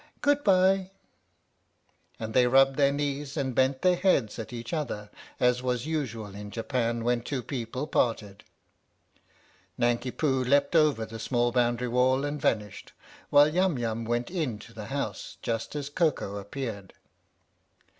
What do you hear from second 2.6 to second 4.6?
their knees and bent their heads at